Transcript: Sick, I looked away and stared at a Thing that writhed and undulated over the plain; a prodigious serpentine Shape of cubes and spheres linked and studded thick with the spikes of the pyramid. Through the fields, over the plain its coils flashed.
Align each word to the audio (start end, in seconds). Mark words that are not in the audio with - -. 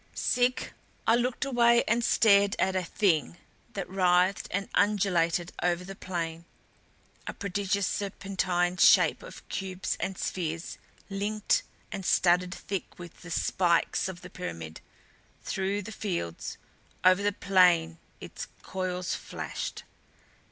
Sick, 0.15 0.73
I 1.05 1.13
looked 1.15 1.45
away 1.45 1.83
and 1.87 2.03
stared 2.03 2.55
at 2.57 2.75
a 2.75 2.81
Thing 2.83 3.37
that 3.73 3.87
writhed 3.87 4.47
and 4.49 4.67
undulated 4.73 5.53
over 5.61 5.83
the 5.83 5.93
plain; 5.95 6.43
a 7.27 7.33
prodigious 7.35 7.85
serpentine 7.85 8.77
Shape 8.77 9.21
of 9.21 9.47
cubes 9.47 9.97
and 9.99 10.17
spheres 10.17 10.79
linked 11.07 11.61
and 11.91 12.03
studded 12.03 12.51
thick 12.55 12.97
with 12.97 13.21
the 13.21 13.29
spikes 13.29 14.07
of 14.07 14.21
the 14.21 14.31
pyramid. 14.31 14.81
Through 15.43 15.83
the 15.83 15.91
fields, 15.91 16.57
over 17.03 17.21
the 17.21 17.31
plain 17.31 17.99
its 18.19 18.47
coils 18.63 19.13
flashed. 19.13 19.83